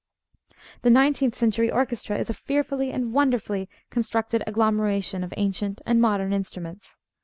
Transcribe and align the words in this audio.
The 0.81 0.89
nineteenth 0.89 1.35
century 1.35 1.69
orchestra 1.71 2.17
is 2.17 2.27
a 2.27 2.33
fearfully 2.33 2.89
and 2.91 3.13
wonderfully 3.13 3.69
constructed 3.91 4.43
agglomeration 4.47 5.23
of 5.23 5.31
ancient 5.37 5.79
and 5.85 6.01
modern 6.01 6.33
instruments. 6.33 6.97